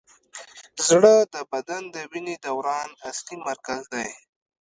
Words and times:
زړه 0.87 1.15
د 1.33 1.35
بدن 1.51 1.83
د 1.95 1.97
وینې 2.11 2.35
دوران 2.45 2.89
اصلي 3.09 3.37
مرکز 3.47 3.81
دی. 3.93 4.09